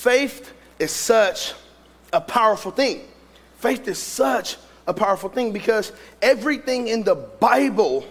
[0.00, 1.52] faith is such
[2.12, 3.02] a powerful thing.
[3.58, 5.92] Faith is such a powerful thing because
[6.22, 8.06] everything in the Bible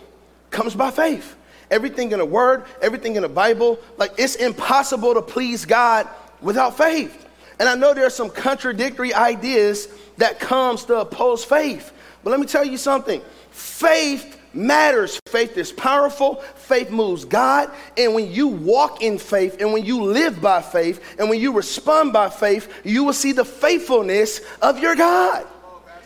[0.52, 1.36] comes by faith.
[1.72, 6.08] Everything in the Word, everything in the Bible, like it's impossible to please God
[6.42, 7.28] without faith.
[7.60, 9.88] And I know there are some contradictory ideas
[10.18, 11.92] that comes to oppose faith.
[12.24, 13.22] But let me tell you something.
[13.50, 15.20] Faith matters.
[15.28, 16.36] Faith is powerful.
[16.56, 17.72] Faith moves God.
[17.98, 21.52] And when you walk in faith and when you live by faith and when you
[21.52, 25.46] respond by faith, you will see the faithfulness of your God.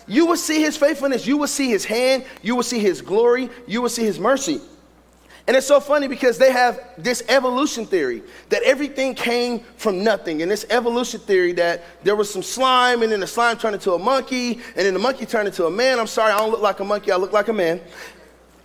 [0.08, 1.26] You will see his faithfulness.
[1.26, 2.26] You will see his hand.
[2.42, 3.50] You will see his glory.
[3.68, 4.60] You will see his mercy.
[5.46, 10.42] And it's so funny because they have this evolution theory that everything came from nothing.
[10.42, 13.92] And this evolution theory that there was some slime and then the slime turned into
[13.92, 16.00] a monkey and then the monkey turned into a man.
[16.00, 17.82] I'm sorry, I don't look like a monkey, I look like a man.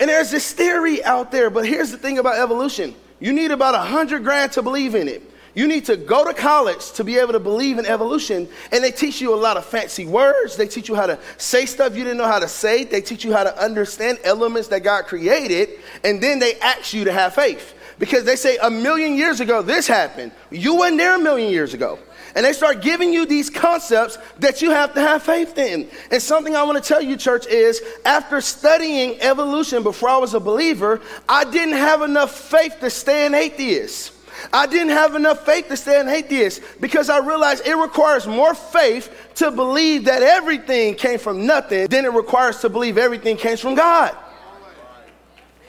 [0.01, 3.75] And there's this theory out there, but here's the thing about evolution you need about
[3.75, 5.23] a hundred grand to believe in it.
[5.55, 8.93] You need to go to college to be able to believe in evolution, and they
[8.93, 10.57] teach you a lot of fancy words.
[10.57, 12.85] They teach you how to say stuff you didn't know how to say.
[12.85, 15.71] They teach you how to understand elements that God created,
[16.05, 17.75] and then they ask you to have faith.
[17.99, 20.31] Because they say a million years ago this happened.
[20.53, 21.99] You weren't there a million years ago.
[22.39, 25.89] And they start giving you these concepts that you have to have faith in.
[26.13, 30.35] And something I want to tell you, church, is after studying evolution before I was
[30.35, 34.13] a believer, I didn't have enough faith to stay an atheist.
[34.53, 38.55] I didn't have enough faith to stay an atheist because I realized it requires more
[38.55, 43.57] faith to believe that everything came from nothing than it requires to believe everything came
[43.57, 44.17] from God.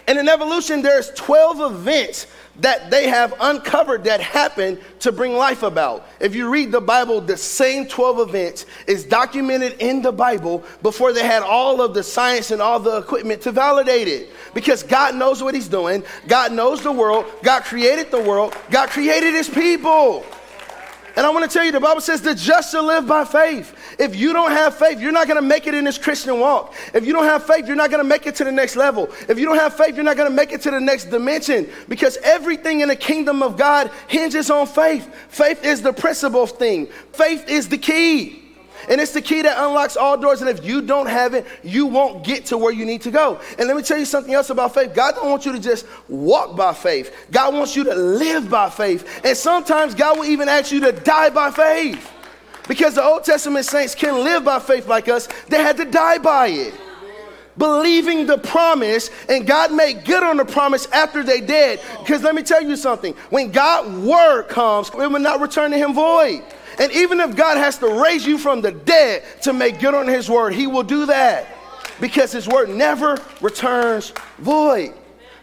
[0.10, 2.26] And in evolution, there's 12 events
[2.62, 6.08] that they have uncovered that happened to bring life about.
[6.20, 11.14] If you read the Bible, the same 12 events is documented in the Bible before
[11.14, 14.32] they had all of the science and all the equipment to validate it.
[14.56, 18.90] Because God knows what He's doing, God knows the world, God created the world, God
[18.90, 20.26] created His people.
[21.16, 23.76] And I want to tell you, the Bible says the just shall live by faith.
[24.00, 26.74] If you don't have faith, you're not going to make it in this Christian walk.
[26.94, 29.10] If you don't have faith, you're not going to make it to the next level.
[29.28, 31.70] If you don't have faith, you're not going to make it to the next dimension
[31.88, 35.14] because everything in the kingdom of God hinges on faith.
[35.30, 38.49] Faith is the principal thing, faith is the key.
[38.90, 40.42] And it's the key that unlocks all doors.
[40.42, 43.40] And if you don't have it, you won't get to where you need to go.
[43.60, 44.96] And let me tell you something else about faith.
[44.96, 47.16] God don't want you to just walk by faith.
[47.32, 49.22] God wants you to live by faith.
[49.24, 52.12] And sometimes God will even ask you to die by faith.
[52.68, 56.18] Because the Old Testament saints can live by faith like us, they had to die
[56.18, 56.74] by it.
[57.58, 61.82] Believing the promise, and God made good on the promise after they did.
[62.00, 65.78] Because let me tell you something when God's word comes, it will not return to
[65.78, 66.42] him void.
[66.80, 70.08] And even if God has to raise you from the dead to make good on
[70.08, 71.46] his word, he will do that
[72.00, 74.94] because his word never returns void.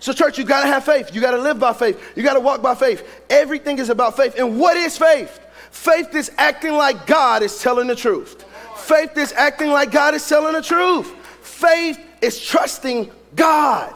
[0.00, 1.14] So, church, you got to have faith.
[1.14, 2.02] You got to live by faith.
[2.16, 3.24] You got to walk by faith.
[3.28, 4.34] Everything is about faith.
[4.38, 5.40] And what is faith?
[5.70, 8.44] Faith is acting like God is telling the truth.
[8.76, 11.08] Faith is acting like God is telling the truth.
[11.42, 13.94] Faith is trusting God.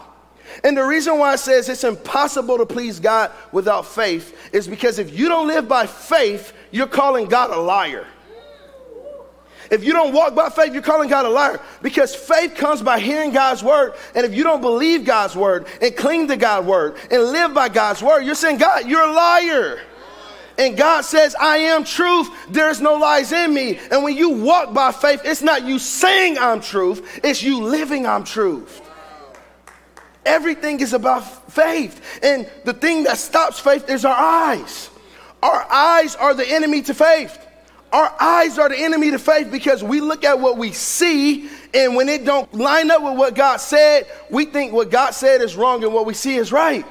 [0.65, 4.99] And the reason why it says it's impossible to please God without faith is because
[4.99, 8.07] if you don't live by faith, you're calling God a liar.
[9.71, 12.99] If you don't walk by faith, you're calling God a liar because faith comes by
[12.99, 13.95] hearing God's word.
[14.17, 17.69] And if you don't believe God's word and cling to God's word and live by
[17.69, 19.81] God's word, you're saying, God, you're a liar.
[20.59, 22.29] And God says, I am truth.
[22.51, 23.79] There's no lies in me.
[23.91, 28.07] And when you walk by faith, it's not you saying I'm truth, it's you living
[28.07, 28.83] I'm truth.
[30.27, 32.21] Everything is about faith.
[32.23, 34.90] And the thing that stops faith is our eyes.
[35.43, 37.39] Our eyes are the enemy to faith.
[37.93, 41.97] Our eyes are the enemy to faith because we look at what we see and
[41.97, 45.57] when it don't line up with what God said, we think what God said is
[45.57, 46.85] wrong and what we see is right.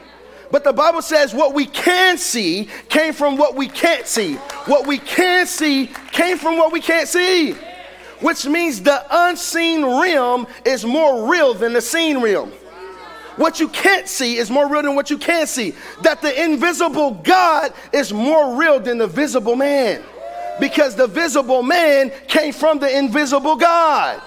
[0.51, 4.35] But the Bible says what we can see came from what we can't see.
[4.65, 7.53] What we can see came from what we can't see.
[8.21, 12.51] Which means the unseen realm is more real than the seen realm.
[13.39, 15.73] What you can't see is more real than what you can see.
[16.01, 20.03] That the invisible God is more real than the visible man.
[20.59, 24.21] Because the visible man came from the invisible God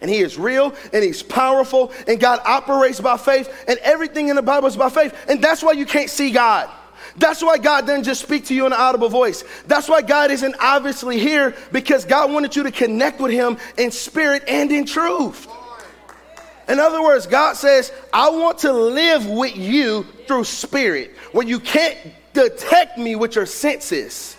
[0.00, 4.34] and he is real and he's powerful and God operates by faith and everything in
[4.34, 5.14] the Bible is by faith.
[5.28, 6.68] And that's why you can't see God.
[7.18, 9.44] That's why God didn't just speak to you in an audible voice.
[9.68, 13.92] That's why God isn't obviously here because God wanted you to connect with him in
[13.92, 15.46] spirit and in truth.
[16.70, 21.58] In other words, God says, I want to live with you through spirit, where you
[21.58, 21.98] can't
[22.32, 24.36] detect me with your senses.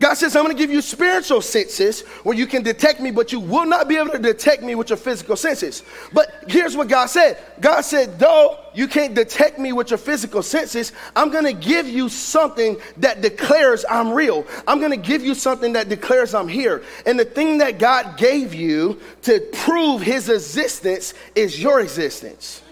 [0.00, 3.32] God says, I'm going to give you spiritual senses where you can detect me, but
[3.32, 5.82] you will not be able to detect me with your physical senses.
[6.14, 10.42] But here's what God said God said, though you can't detect me with your physical
[10.42, 14.46] senses, I'm going to give you something that declares I'm real.
[14.66, 16.82] I'm going to give you something that declares I'm here.
[17.04, 22.62] And the thing that God gave you to prove his existence is your existence.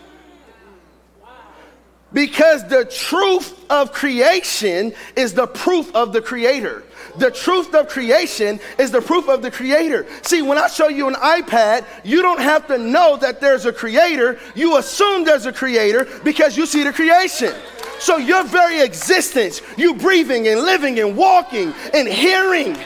[2.13, 6.83] Because the truth of creation is the proof of the creator.
[7.17, 10.07] The truth of creation is the proof of the creator.
[10.23, 13.73] See, when I show you an iPad, you don't have to know that there's a
[13.73, 14.39] creator.
[14.55, 17.53] You assume there's a creator because you see the creation.
[17.99, 22.77] So your very existence, you breathing and living and walking and hearing,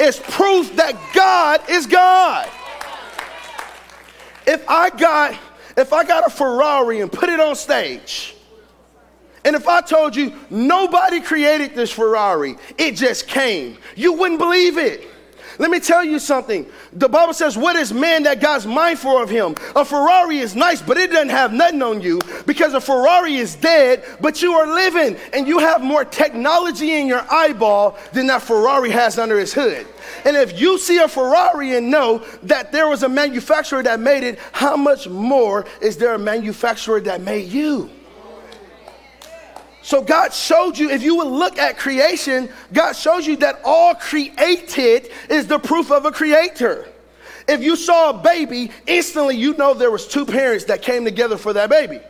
[0.00, 2.48] is proof that God is God.
[4.46, 5.34] If I got
[5.76, 8.34] if I got a Ferrari and put it on stage,
[9.44, 14.78] and if I told you nobody created this Ferrari, it just came, you wouldn't believe
[14.78, 15.06] it.
[15.58, 16.66] Let me tell you something.
[16.92, 19.54] The Bible says, What is man that God's mindful of him?
[19.76, 23.54] A Ferrari is nice, but it doesn't have nothing on you because a Ferrari is
[23.54, 28.42] dead, but you are living and you have more technology in your eyeball than that
[28.42, 29.86] Ferrari has under his hood.
[30.24, 34.24] And if you see a Ferrari and know that there was a manufacturer that made
[34.24, 37.90] it, how much more is there a manufacturer that made you?
[39.84, 43.94] So God showed you, if you would look at creation, God shows you that all
[43.94, 46.88] created is the proof of a creator.
[47.46, 51.36] If you saw a baby, instantly you know there was two parents that came together
[51.36, 52.00] for that baby.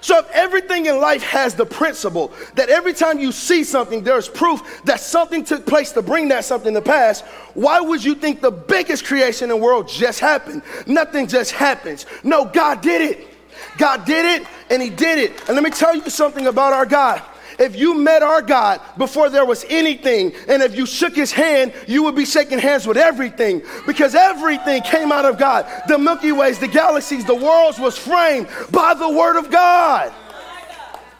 [0.00, 4.28] So if everything in life has the principle that every time you see something, there's
[4.28, 7.20] proof that something took place to bring that something to pass,
[7.54, 10.62] why would you think the biggest creation in the world just happened?
[10.88, 12.06] Nothing just happens.
[12.24, 13.29] No, God did it.
[13.78, 15.48] God did it and He did it.
[15.48, 17.22] And let me tell you something about our God.
[17.60, 21.74] If you met our God before there was anything, and if you shook his hand,
[21.86, 25.66] you would be shaking hands with everything because everything came out of God.
[25.86, 30.10] The Milky Ways, the galaxies, the worlds was framed by the Word of God.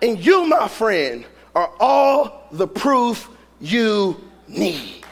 [0.01, 3.29] And you, my friend, are all the proof
[3.61, 5.05] you need.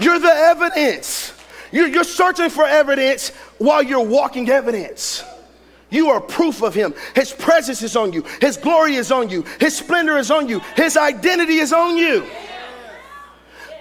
[0.00, 1.32] You're the evidence.
[1.72, 5.24] You're, you're searching for evidence while you're walking evidence.
[5.90, 6.94] You are proof of Him.
[7.14, 10.60] His presence is on you, His glory is on you, His splendor is on you,
[10.76, 12.26] His identity is on you.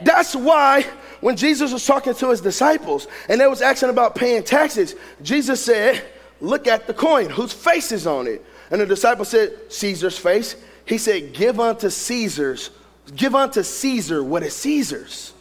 [0.01, 0.85] That's why
[1.21, 5.63] when Jesus was talking to his disciples and they was asking about paying taxes, Jesus
[5.63, 6.03] said,
[6.41, 8.45] Look at the coin, whose face is on it?
[8.71, 10.55] And the disciple said, Caesar's face.
[10.85, 12.69] He said, Give unto Caesar's,
[13.15, 15.33] give unto Caesar what is Caesar's.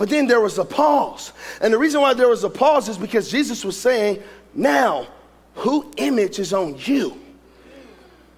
[0.00, 1.34] But then there was a pause.
[1.60, 4.22] And the reason why there was a pause is because Jesus was saying,
[4.54, 5.06] Now,
[5.56, 7.20] who image is on you?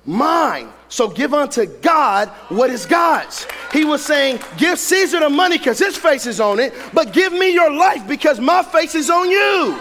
[0.04, 0.70] Mine.
[0.88, 3.46] So give unto God what is God's.
[3.72, 7.32] He was saying, Give Caesar the money because his face is on it, but give
[7.32, 9.80] me your life because my face is on you.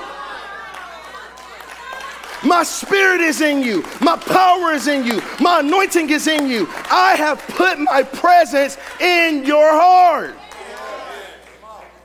[2.47, 3.83] My spirit is in you.
[4.01, 5.19] My power is in you.
[5.39, 6.67] My anointing is in you.
[6.91, 10.35] I have put my presence in your heart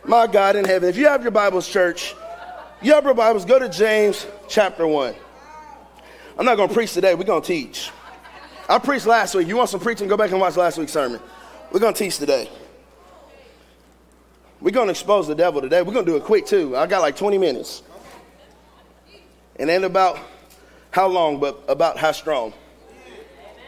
[0.09, 0.89] my God in heaven.
[0.89, 2.15] If you have your Bibles, church,
[2.81, 5.15] you have your Bibles, go to James chapter 1.
[6.39, 7.91] I'm not going to preach today, we're going to teach.
[8.69, 9.49] I preached last week.
[9.49, 10.09] You want some preaching?
[10.09, 11.21] Go back and watch last week's sermon.
[11.73, 12.51] We're going to teach today.
[14.61, 15.83] We're going to expose the devil today.
[15.83, 16.77] We're going to do it quick, too.
[16.77, 17.83] I got like 20 minutes.
[19.57, 20.19] And then about
[20.91, 22.53] how long, but about how strong.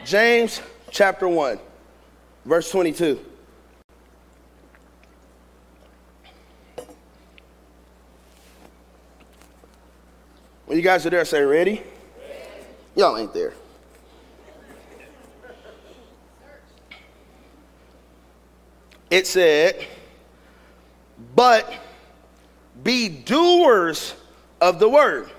[0.05, 1.59] James chapter 1,
[2.45, 3.28] verse 22.
[10.69, 11.81] When you guys are there, say, ready?
[12.95, 13.53] Y'all ain't there.
[19.09, 19.83] It said,
[21.35, 21.73] but
[22.83, 24.13] be doers
[24.61, 25.31] of the word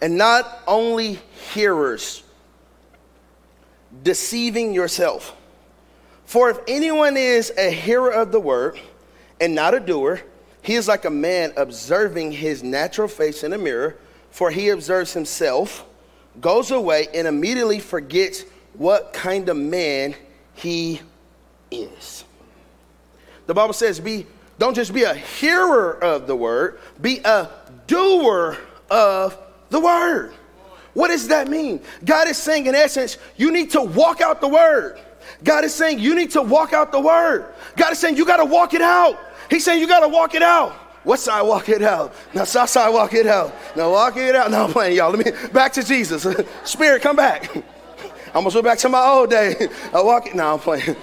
[0.00, 1.18] and not only
[1.52, 2.22] hearers,
[4.02, 5.36] deceiving yourself.
[6.24, 8.80] For if anyone is a hearer of the word
[9.38, 10.22] and not a doer,
[10.62, 13.98] he is like a man observing his natural face in a mirror
[14.36, 15.86] for he observes himself,
[16.42, 20.14] goes away, and immediately forgets what kind of man
[20.52, 21.00] he
[21.70, 22.22] is.
[23.46, 24.26] The Bible says, be,
[24.58, 27.48] don't just be a hearer of the word, be a
[27.86, 28.58] doer
[28.90, 29.38] of
[29.70, 30.34] the word.
[30.92, 31.80] What does that mean?
[32.04, 35.00] God is saying, in essence, you need to walk out the word.
[35.44, 37.54] God is saying, you need to walk out the word.
[37.76, 39.18] God is saying, you got to walk it out.
[39.48, 40.74] He's saying, you got to walk it out.
[41.06, 42.12] What side walk it out?
[42.34, 43.54] Now south side walk it out.
[43.76, 44.50] Now walk it out.
[44.50, 45.12] Now I'm playing y'all.
[45.12, 46.26] Let me back to Jesus.
[46.64, 47.48] Spirit, come back.
[48.34, 49.68] I'm gonna go back to my old day.
[49.94, 50.34] I walk it.
[50.34, 50.96] Now I'm playing.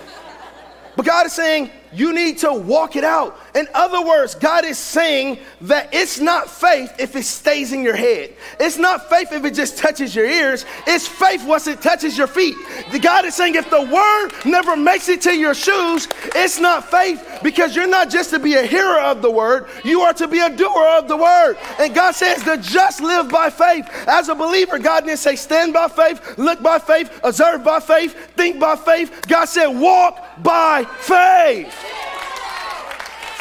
[0.98, 3.40] But God is saying, you need to walk it out.
[3.56, 7.96] In other words, God is saying that it's not faith if it stays in your
[7.96, 8.34] head.
[8.60, 10.66] It's not faith if it just touches your ears.
[10.88, 12.56] It's faith once it touches your feet.
[13.02, 17.40] God is saying if the word never makes it to your shoes, it's not faith
[17.44, 20.40] because you're not just to be a hearer of the word, you are to be
[20.40, 21.58] a doer of the word.
[21.80, 23.88] And God says the just live by faith.
[24.08, 28.16] As a believer, God didn't say stand by faith, look by faith, observe by faith,
[28.36, 29.22] think by faith.
[29.28, 31.83] God said walk by faith.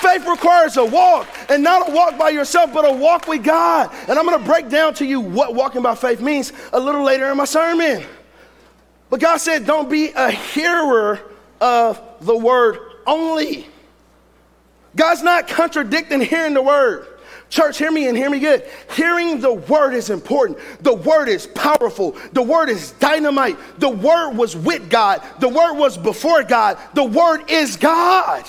[0.02, 3.90] Faith requires a walk, and not a walk by yourself, but a walk with God.
[4.08, 7.04] And I'm going to break down to you what walking by faith means a little
[7.04, 8.04] later in my sermon.
[9.10, 11.20] But God said, don't be a hearer
[11.60, 13.68] of the word only.
[14.96, 17.06] God's not contradicting hearing the word.
[17.52, 18.64] Church, hear me and hear me good.
[18.96, 20.58] Hearing the word is important.
[20.80, 22.16] The word is powerful.
[22.32, 23.58] The word is dynamite.
[23.78, 25.22] The word was with God.
[25.38, 26.78] The word was before God.
[26.94, 28.48] The word is God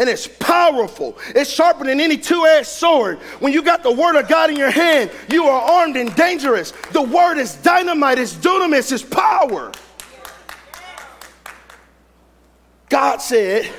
[0.00, 1.16] and it's powerful.
[1.28, 3.20] It's sharper than any two edged sword.
[3.38, 6.72] When you got the word of God in your hand, you are armed and dangerous.
[6.90, 9.70] The word is dynamite, it's dunamis, it's power.
[12.88, 13.72] God said,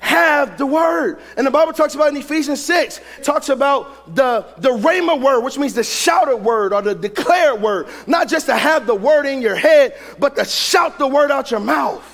[0.00, 1.20] have the word.
[1.36, 5.58] And the Bible talks about in Ephesians 6, talks about the, the rhema word, which
[5.58, 7.86] means the shouted word or the declared word.
[8.06, 11.50] Not just to have the word in your head, but to shout the word out
[11.50, 12.04] your mouth.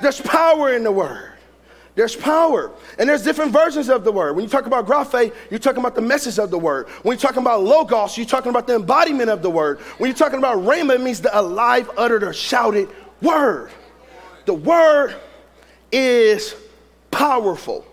[0.00, 1.32] There's power in the word.
[1.96, 2.70] There's power.
[2.98, 4.36] And there's different versions of the word.
[4.36, 6.88] When you talk about graphe, you're talking about the message of the word.
[7.02, 9.80] When you're talking about logos, you're talking about the embodiment of the word.
[9.98, 12.88] When you're talking about rhema, it means the alive, uttered, or shouted
[13.22, 13.70] word.
[14.44, 15.16] The word
[15.90, 16.54] is
[17.16, 17.86] powerful.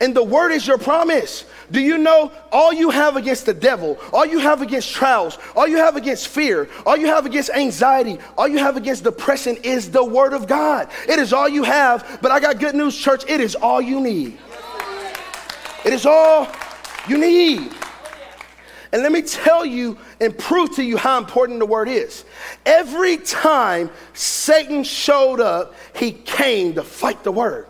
[0.00, 1.44] And the word is your promise.
[1.70, 5.66] Do you know all you have against the devil, all you have against trials, all
[5.66, 9.90] you have against fear, all you have against anxiety, all you have against depression is
[9.90, 10.90] the word of God.
[11.08, 13.24] It is all you have, but I got good news, church.
[13.28, 14.38] It is all you need.
[15.84, 16.48] It is all
[17.08, 17.72] you need.
[18.92, 22.24] And let me tell you and prove to you how important the word is.
[22.66, 27.69] Every time Satan showed up, he came to fight the word.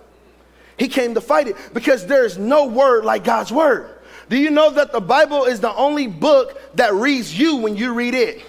[0.80, 3.90] He came to fight it because there's no word like God's word.
[4.30, 7.92] Do you know that the Bible is the only book that reads you when you
[7.92, 8.42] read it?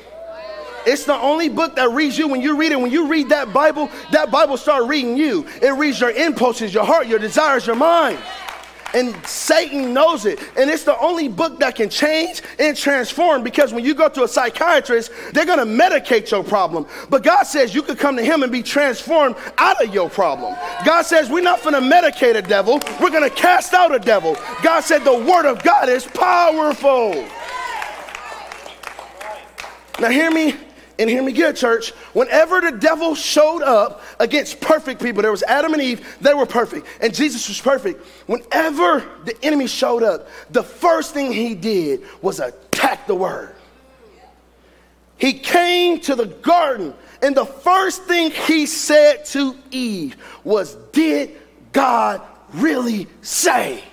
[0.85, 2.79] It's the only book that reads you when you read it.
[2.79, 5.45] When you read that Bible, that Bible start reading you.
[5.61, 8.17] It reads your impulses, your heart, your desires, your mind.
[8.93, 10.39] And Satan knows it.
[10.57, 14.23] And it's the only book that can change and transform because when you go to
[14.23, 16.85] a psychiatrist, they're going to medicate your problem.
[17.09, 20.55] But God says you could come to Him and be transformed out of your problem.
[20.85, 23.99] God says we're not going to medicate a devil, we're going to cast out a
[23.99, 24.35] devil.
[24.63, 27.25] God said the Word of God is powerful.
[29.99, 30.55] Now, hear me
[31.01, 31.91] and hear me good, church.
[32.13, 36.45] Whenever the devil showed up against perfect people, there was Adam and Eve, they were
[36.45, 38.05] perfect, and Jesus was perfect.
[38.27, 43.55] Whenever the enemy showed up, the first thing he did was attack the word.
[45.17, 46.93] He came to the garden,
[47.23, 51.35] and the first thing he said to Eve was, Did
[51.71, 52.21] God
[52.53, 53.83] really say?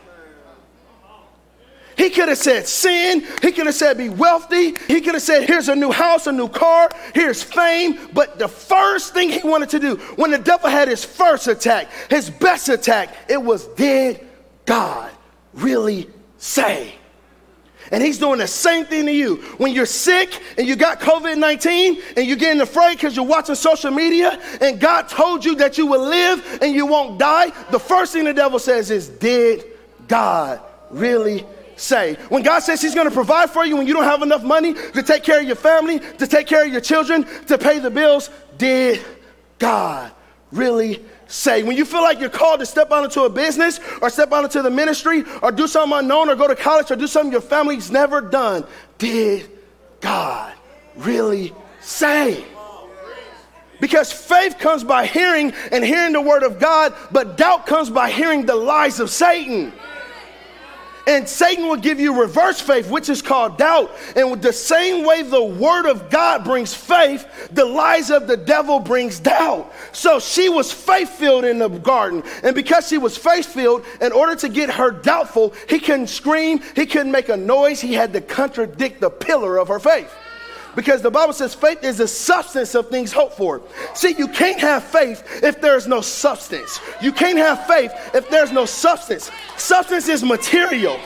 [1.99, 3.27] He could have said sin.
[3.43, 4.77] He could have said be wealthy.
[4.87, 7.99] He could have said here's a new house, a new car, here's fame.
[8.15, 11.89] But the first thing he wanted to do when the devil had his first attack,
[12.09, 14.25] his best attack, it was did
[14.65, 15.11] God
[15.55, 16.95] really say?
[17.91, 19.37] And he's doing the same thing to you.
[19.57, 23.57] When you're sick and you got COVID 19 and you're getting afraid because you're watching
[23.57, 27.81] social media and God told you that you will live and you won't die, the
[27.81, 29.65] first thing the devil says is, Did
[30.07, 31.45] God really
[31.79, 32.15] say.
[32.29, 34.75] When God says He's going to provide for you when you don't have enough money
[34.75, 37.91] to take care of your family, to take care of your children, to pay the
[37.91, 39.05] bills, did
[39.59, 40.13] God
[40.53, 41.63] really say?
[41.63, 44.45] When you feel like you're called to step out into a business or step out
[44.45, 47.41] into the ministry or do something unknown or go to college or do something your
[47.41, 48.67] family's never done,
[48.99, 49.51] did
[50.01, 50.53] God
[50.97, 52.45] really say?
[53.81, 58.11] Because faith comes by hearing and hearing the word of God, but doubt comes by
[58.11, 59.73] hearing the lies of Satan.
[61.09, 63.91] And Satan will give you reverse faith, which is called doubt.
[64.15, 68.37] And with the same way the word of God brings faith, the lies of the
[68.37, 69.73] devil brings doubt.
[69.93, 72.23] So she was faith filled in the garden.
[72.43, 76.61] And because she was faith filled, in order to get her doubtful, he couldn't scream,
[76.77, 80.15] he couldn't make a noise, he had to contradict the pillar of her faith.
[80.79, 83.61] Because the Bible says faith is the substance of things hoped for.
[83.95, 86.79] See, you can't have faith if there's no substance.
[87.03, 89.29] You can't have faith if there's no substance.
[89.57, 91.01] Substance is material.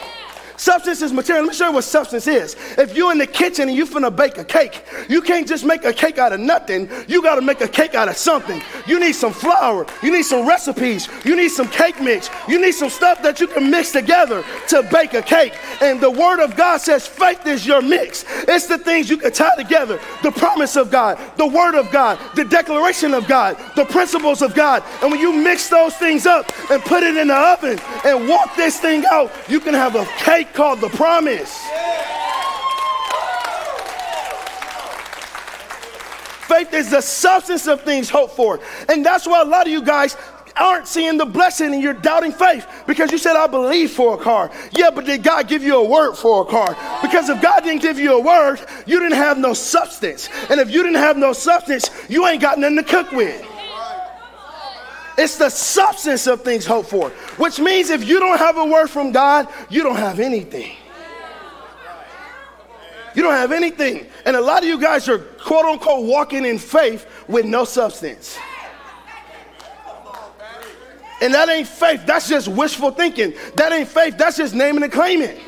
[0.56, 1.44] Substance is material.
[1.44, 2.56] Let me show you what substance is.
[2.78, 5.84] If you're in the kitchen and you're finna bake a cake, you can't just make
[5.84, 6.88] a cake out of nothing.
[7.08, 8.60] You gotta make a cake out of something.
[8.86, 9.86] You need some flour.
[10.02, 11.08] You need some recipes.
[11.24, 12.30] You need some cake mix.
[12.48, 15.54] You need some stuff that you can mix together to bake a cake.
[15.80, 18.24] And the word of God says faith is your mix.
[18.48, 20.00] It's the things you can tie together.
[20.22, 24.54] The promise of God, the word of God, the declaration of God, the principles of
[24.54, 24.82] God.
[25.02, 28.54] And when you mix those things up and put it in the oven and walk
[28.56, 31.60] this thing out, you can have a cake called the promise.
[36.48, 38.60] Faith is the substance of things hoped for.
[38.88, 40.16] And that's why a lot of you guys
[40.56, 44.22] aren't seeing the blessing and you're doubting faith because you said, I believe for a
[44.22, 44.50] car.
[44.72, 46.76] Yeah, but did God give you a word for a car?
[47.00, 50.28] Because if God didn't give you a word, you didn't have no substance.
[50.50, 53.46] And if you didn't have no substance, you ain't got nothing to cook with.
[55.18, 58.88] It's the substance of things hoped for, which means if you don't have a word
[58.88, 60.76] from God, you don't have anything.
[63.14, 64.06] You don't have anything.
[64.24, 68.38] And a lot of you guys are quote unquote walking in faith with no substance.
[71.20, 73.34] And that ain't faith, that's just wishful thinking.
[73.54, 75.38] That ain't faith, that's just naming and claiming.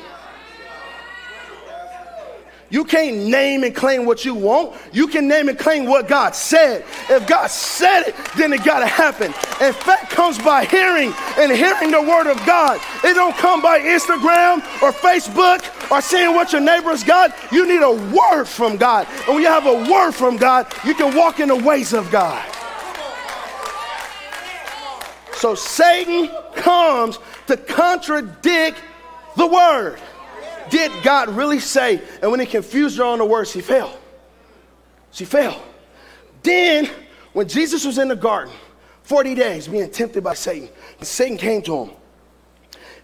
[2.75, 4.75] You can't name and claim what you want.
[4.93, 6.85] You can name and claim what God said.
[7.09, 9.33] If God said it, then it got to happen.
[9.61, 12.81] And faith comes by hearing and hearing the word of God.
[13.05, 17.33] It don't come by Instagram or Facebook or seeing what your neighbor's got.
[17.53, 19.07] You need a word from God.
[19.19, 22.11] And when you have a word from God, you can walk in the ways of
[22.11, 22.45] God.
[25.35, 28.83] So Satan comes to contradict
[29.37, 30.01] the word
[30.71, 32.01] did God really say?
[32.23, 33.99] And when he confused her on the words, he fell.
[35.11, 35.63] She fell.
[36.43, 36.91] Then,
[37.33, 38.53] when Jesus was in the garden,
[39.05, 40.69] 40 days being tempted by Satan,
[41.01, 41.91] Satan came to him.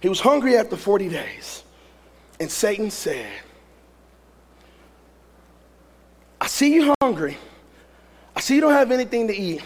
[0.00, 1.62] He was hungry after 40 days.
[2.38, 3.30] And Satan said,
[6.40, 7.36] I see you hungry.
[8.34, 9.62] I see you don't have anything to eat.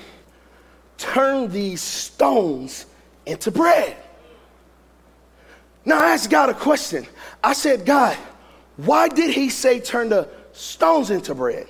[0.98, 2.86] Turn these stones
[3.26, 3.96] into bread.
[5.84, 7.06] Now I asked God a question.
[7.44, 8.16] I said, God,
[8.76, 11.66] why did he say turn the stones into bread?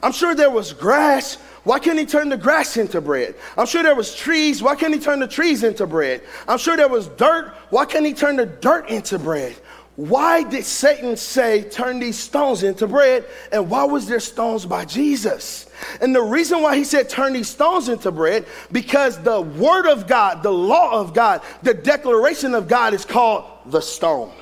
[0.00, 1.36] I'm sure there was grass.
[1.64, 3.34] Why couldn't he turn the grass into bread?
[3.56, 4.62] I'm sure there was trees.
[4.62, 6.22] Why couldn't he turn the trees into bread?
[6.46, 7.52] I'm sure there was dirt.
[7.70, 9.56] Why couldn't he turn the dirt into bread?
[9.96, 13.26] Why did Satan say, turn these stones into bread?
[13.52, 15.66] And why was there stones by Jesus?
[16.00, 20.06] And the reason why he said, turn these stones into bread, because the word of
[20.06, 24.32] God, the law of God, the declaration of God is called the stone.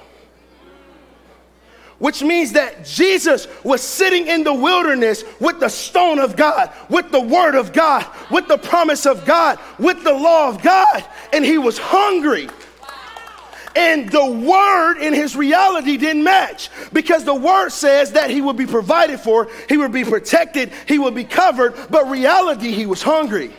[2.01, 7.13] Which means that Jesus was sitting in the wilderness with the stone of God, with
[7.13, 11.45] the word of God, with the promise of God, with the law of God, and
[11.45, 12.49] he was hungry.
[13.77, 18.57] And the word in his reality didn't match because the word says that he would
[18.57, 23.03] be provided for, he would be protected, he would be covered, but reality, he was
[23.03, 23.53] hungry.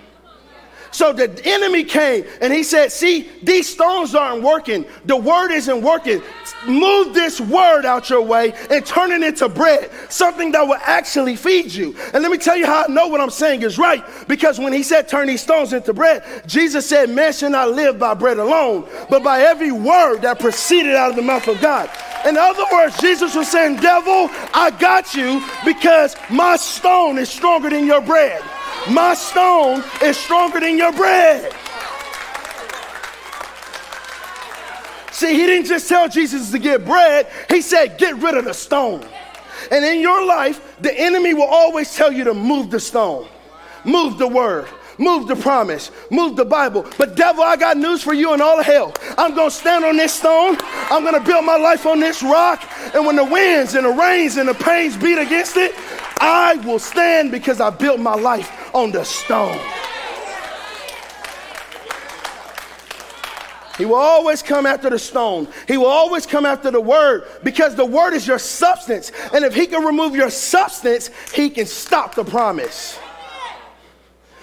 [0.92, 4.86] So the enemy came and he said, See, these stones aren't working.
[5.06, 6.22] The word isn't working.
[6.68, 11.36] Move this word out your way and turn it into bread, something that will actually
[11.36, 11.96] feed you.
[12.14, 14.04] And let me tell you how I know what I'm saying is right.
[14.28, 17.98] Because when he said, Turn these stones into bread, Jesus said, Man shall not live
[17.98, 21.90] by bread alone, but by every word that proceeded out of the mouth of God.
[22.26, 27.70] In other words, Jesus was saying, Devil, I got you because my stone is stronger
[27.70, 28.44] than your bread.
[28.90, 31.54] My stone is stronger than your bread.
[35.12, 38.54] See, he didn't just tell Jesus to get bread, he said, get rid of the
[38.54, 39.06] stone.
[39.70, 43.28] And in your life, the enemy will always tell you to move the stone,
[43.86, 44.68] move the word,
[44.98, 46.88] move the promise, move the Bible.
[46.98, 48.94] But, devil, I got news for you in all of hell.
[49.18, 50.58] I'm to stand on this stone.
[50.90, 52.68] I'm to build my life on this rock.
[52.96, 55.76] And when the winds and the rains and the pains beat against it,
[56.22, 59.60] I will stand because I built my life on the stone.
[63.78, 65.48] He will always come after the stone.
[65.68, 69.12] He will always come after the word because the word is your substance.
[69.34, 73.00] And if he can remove your substance, he can stop the promise.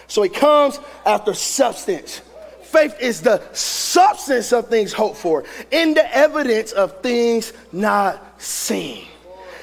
[0.08, 2.22] So he comes after substance.
[2.62, 9.06] Faith is the substance of things hoped for, in the evidence of things not seen.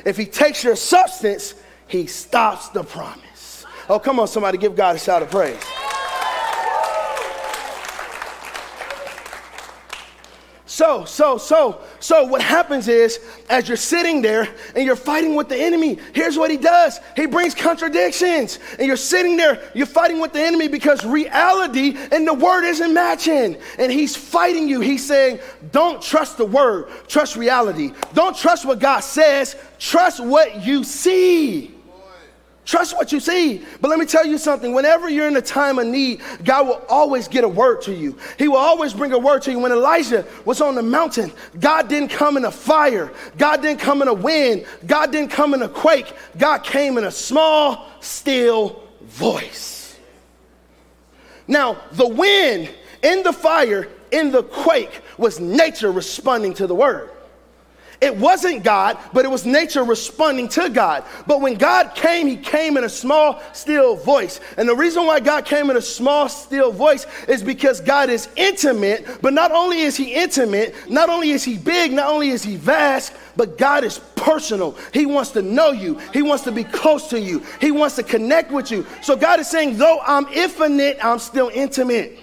[0.06, 1.56] If he takes your substance,
[1.88, 3.65] he stops the promise.
[3.88, 5.62] Oh, come on, somebody, give God a shout of praise.
[10.76, 15.48] So, so, so, so what happens is as you're sitting there and you're fighting with
[15.48, 17.00] the enemy, here's what he does.
[17.15, 18.60] He brings contradictions.
[18.78, 22.93] And you're sitting there, you're fighting with the enemy because reality and the word isn't
[22.93, 23.58] matching.
[23.80, 24.82] And he's fighting you.
[24.82, 25.39] He's saying,
[25.71, 27.93] don't trust the word, trust reality.
[28.13, 31.75] Don't trust what God says, trust what you see.
[32.65, 33.63] Trust what you see.
[33.80, 34.73] But let me tell you something.
[34.73, 38.17] Whenever you're in a time of need, God will always get a word to you.
[38.39, 39.60] He will always bring a word to you.
[39.60, 43.13] When Elijah was on the mountain, God didn't come in a fire.
[43.38, 44.65] God didn't come in a wind.
[44.88, 46.12] God didn't come in a quake.
[46.39, 49.95] God came in a small, still voice.
[51.47, 52.73] Now, the wind
[53.04, 57.12] in the fire, in the quake, was nature responding to the word.
[58.06, 61.04] It wasn't God, but it was nature responding to God.
[61.26, 64.39] But when God came, He came in a small, still voice.
[64.58, 68.30] And the reason why God came in a small, still voice is because God is
[68.36, 69.08] intimate.
[69.24, 72.58] But not only is He intimate, not only is He big, not only is He
[72.58, 74.78] vast, but God is personal.
[74.94, 78.04] He wants to know you, He wants to be close to you, He wants to
[78.04, 78.86] connect with you.
[79.02, 82.20] So God is saying, though I'm infinite, I'm still intimate.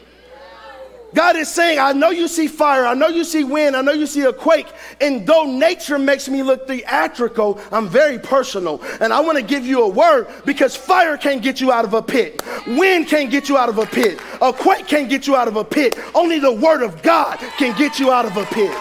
[1.15, 3.93] God is saying, I know you see fire, I know you see wind, I know
[3.93, 4.67] you see a quake,
[5.01, 8.83] and though nature makes me look theatrical, I'm very personal.
[9.01, 11.95] And I want to give you a word because fire can't get you out of
[11.95, 15.37] a pit, wind can't get you out of a pit, a quake can't get you
[15.37, 15.99] out of a pit.
[16.15, 18.77] Only the word of God can get you out of a pit.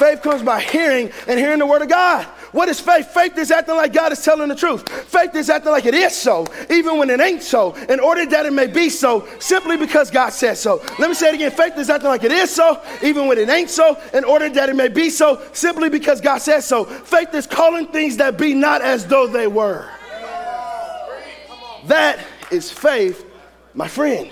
[0.00, 2.26] Faith comes by hearing and hearing the word of God.
[2.52, 3.06] What is faith?
[3.08, 4.88] Faith is acting like God is telling the truth.
[4.88, 8.44] Faith is acting like it is so, even when it ain't so, in order that
[8.44, 10.82] it may be so, simply because God says so.
[10.98, 11.52] Let me say it again.
[11.52, 14.68] Faith is acting like it is so, even when it ain't so, in order that
[14.68, 16.84] it may be so, simply because God says so.
[16.84, 19.88] Faith is calling things that be not as though they were.
[21.86, 22.18] That
[22.50, 23.24] is faith,
[23.74, 24.30] my friend.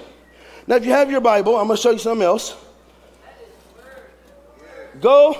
[0.66, 2.56] Now, if you have your Bible, I'm going to show you something else.
[5.00, 5.38] Go,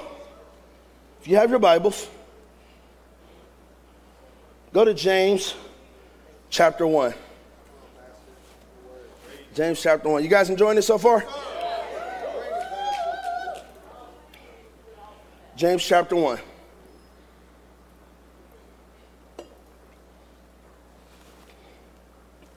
[1.21, 2.09] if you have your Bibles,
[4.73, 5.55] Go to James
[6.51, 7.15] chapter 1.
[9.55, 10.23] James chapter 1.
[10.23, 11.25] You guys enjoying this so far?
[15.57, 16.39] James chapter 1.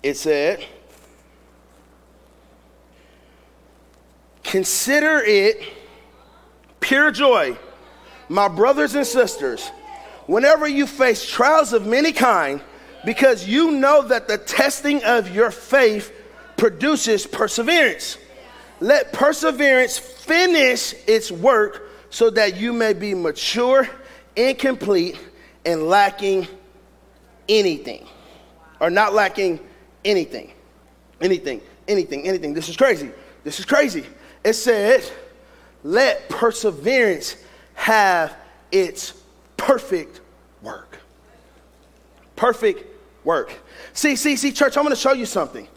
[0.04, 0.66] It said,
[4.44, 5.64] Consider it
[6.82, 7.58] pure joy,
[8.28, 9.72] my brothers and sisters
[10.28, 12.62] whenever you face trials of many kind,
[13.06, 16.14] because you know that the testing of your faith
[16.58, 18.18] produces perseverance.
[18.80, 23.90] Let perseverance finish its work so that you may be mature,
[24.36, 25.20] incomplete,
[25.66, 26.48] and lacking
[27.48, 28.08] anything.
[28.80, 29.60] Or not lacking
[30.04, 30.52] anything.
[31.22, 32.54] Anything, anything, anything.
[32.54, 33.12] This is crazy.
[33.44, 34.06] This is crazy.
[34.44, 35.04] It said,
[35.84, 37.36] let perseverance
[37.76, 38.36] have
[38.72, 39.14] its
[39.62, 40.22] perfect
[40.64, 40.98] work.
[42.36, 42.84] Perfect
[43.24, 43.54] work.
[43.94, 45.68] See, see, see, church, I'm gonna show you something.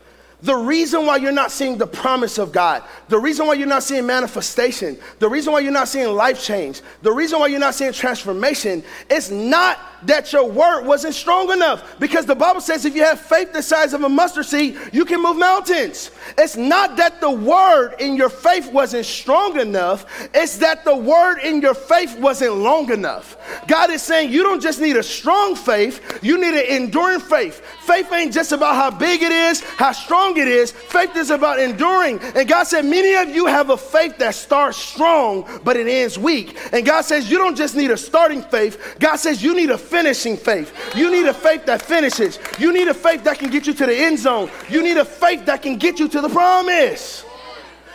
[0.41, 3.83] The reason why you're not seeing the promise of God, the reason why you're not
[3.83, 7.75] seeing manifestation, the reason why you're not seeing life change, the reason why you're not
[7.75, 11.99] seeing transformation is not that your word wasn't strong enough.
[11.99, 15.05] Because the Bible says if you have faith the size of a mustard seed, you
[15.05, 16.11] can move mountains.
[16.39, 21.39] It's not that the word in your faith wasn't strong enough, it's that the word
[21.39, 23.37] in your faith wasn't long enough.
[23.67, 27.61] God is saying you don't just need a strong faith, you need an enduring faith.
[27.85, 30.71] Faith ain't just about how big it is, how strong it is.
[30.71, 32.19] Faith is about enduring.
[32.35, 36.19] And God said, Many of you have a faith that starts strong, but it ends
[36.19, 36.57] weak.
[36.73, 39.79] And God says, You don't just need a starting faith, God says, You need a
[39.95, 40.97] finishing faith.
[40.97, 42.41] You need a faith that finishes.
[42.59, 44.51] You need a faith that can get you to the end zone.
[44.69, 47.25] You need a faith that can get you to the promise.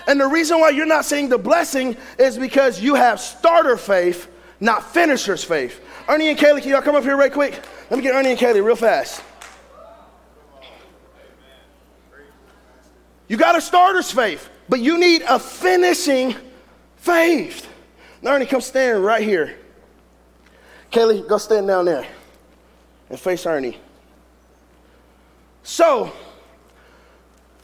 [0.07, 4.31] And the reason why you're not seeing the blessing is because you have starter faith,
[4.61, 5.81] not finisher's faith.
[6.07, 7.59] Ernie and Kaylee, can y'all come up here right quick?
[7.89, 9.21] Let me get Ernie and Kaylee real fast.
[13.27, 16.33] You got a starter's faith, but you need a finishing
[16.95, 17.67] faith.
[18.21, 19.58] Now, Ernie, come stand right here.
[20.91, 22.07] Kaylee, go stand down there
[23.09, 23.77] and face Ernie.
[25.63, 26.11] So,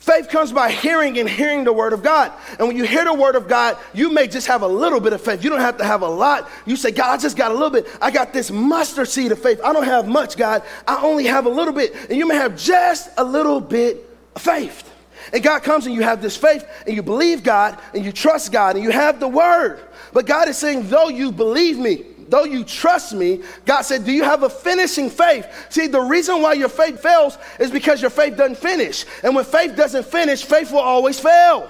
[0.06, 2.32] Faith comes by hearing and hearing the word of God.
[2.60, 5.14] And when you hear the word of God, you may just have a little bit
[5.14, 5.44] of faith.
[5.44, 6.48] You don't have to have a lot.
[6.68, 7.88] You say, God, I just got a little bit.
[8.00, 9.60] I got this mustard seed of faith.
[9.64, 10.62] I don't have much, God.
[10.88, 11.96] I only have a little bit.
[12.08, 14.94] And you may have just a little bit of faith.
[15.34, 18.52] And God comes and you have this faith and you believe God and you trust
[18.52, 19.80] God and you have the word.
[20.14, 24.12] But God is saying, though you believe me, though you trust me, God said, Do
[24.12, 25.48] you have a finishing faith?
[25.70, 29.06] See, the reason why your faith fails is because your faith doesn't finish.
[29.24, 31.70] And when faith doesn't finish, faith will always fail.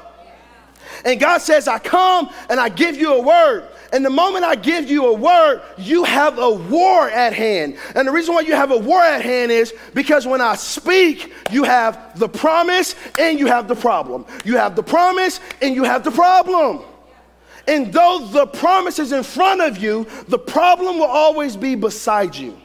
[1.04, 3.68] And God says, I come and I give you a word.
[3.92, 7.78] And the moment I give you a word, you have a war at hand.
[7.96, 11.34] And the reason why you have a war at hand is because when I speak,
[11.52, 14.26] you have the promise and you have the problem.
[14.44, 16.82] You have the promise and you have the problem.
[17.68, 22.36] And though the promise is in front of you, the problem will always be beside
[22.36, 22.58] you.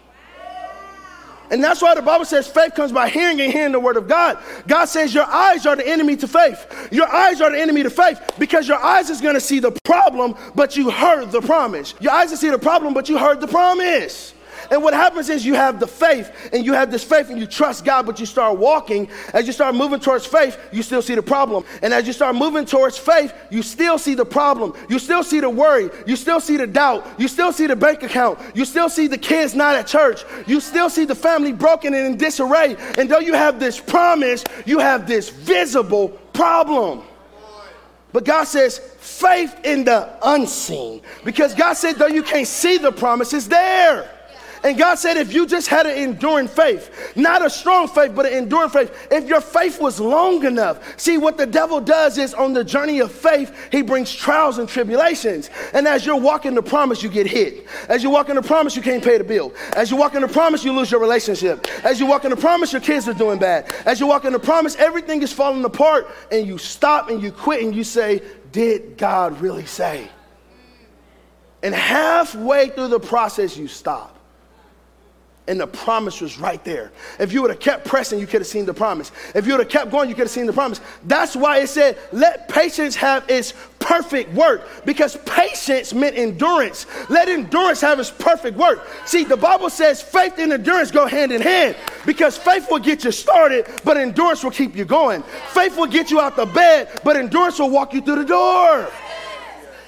[1.51, 4.07] And that's why the Bible says faith comes by hearing and hearing the word of
[4.07, 4.39] God.
[4.69, 6.89] God says your eyes are the enemy to faith.
[6.93, 9.73] Your eyes are the enemy to faith because your eyes is going to see the
[9.83, 11.95] problem, but you heard the promise.
[12.01, 14.33] Your eyes will see the problem, but you heard the promise.
[14.71, 17.47] And what happens is you have the faith and you have this faith and you
[17.47, 19.09] trust God, but you start walking.
[19.35, 21.65] As you start moving towards faith, you still see the problem.
[21.83, 24.75] And as you start moving towards faith, you still see the problem.
[24.89, 25.91] You still see the worry.
[26.07, 27.05] You still see the doubt.
[27.19, 28.39] You still see the bank account.
[28.55, 30.25] You still see the kids not at church.
[30.47, 32.77] You still see the family broken and in disarray.
[32.97, 37.03] And though you have this promise, you have this visible problem.
[38.13, 41.03] But God says, faith in the unseen.
[41.25, 44.09] Because God said, though you can't see the promise, it's there.
[44.63, 48.27] And God said, if you just had an enduring faith, not a strong faith, but
[48.27, 52.35] an enduring faith, if your faith was long enough, see what the devil does is
[52.35, 55.49] on the journey of faith, he brings trials and tribulations.
[55.73, 57.67] And as you're walking the promise, you get hit.
[57.89, 59.55] As you walk in the promise, you can't pay the bill.
[59.75, 61.67] As you walk in the promise, you lose your relationship.
[61.83, 63.73] As you walk in the promise, your kids are doing bad.
[63.87, 67.33] As you walk in the promise, everything is falling apart, and you stop and you
[67.33, 68.21] quit and you say,
[68.53, 70.11] Did God really say?
[71.63, 74.20] And halfway through the process, you stop
[75.51, 76.93] and the promise was right there.
[77.19, 79.11] If you would have kept pressing, you could have seen the promise.
[79.35, 80.81] If you would have kept going, you could have seen the promise.
[81.05, 86.87] That's why it said, let patience have its perfect work, because patience meant endurance.
[87.09, 88.87] Let endurance have its perfect work.
[89.07, 91.75] See, the Bible says faith and endurance go hand in hand,
[92.07, 95.25] because faith will get you started, but endurance will keep you going.
[95.49, 98.89] Faith will get you out the bed, but endurance will walk you through the door.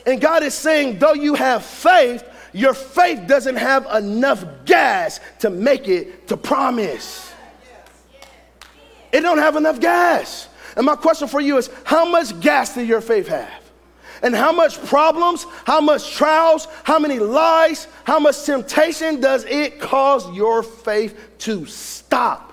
[0.07, 5.51] And God is saying, though you have faith, your faith doesn't have enough gas to
[5.51, 7.33] make it to promise.
[9.13, 10.49] It don't have enough gas.
[10.77, 13.61] And my question for you is how much gas do your faith have?
[14.23, 19.81] And how much problems, how much trials, how many lies, how much temptation does it
[19.81, 22.53] cause your faith to stop?